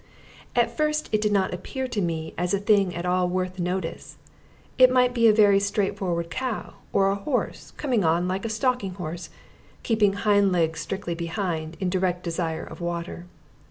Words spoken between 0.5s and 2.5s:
At first it did not appear to me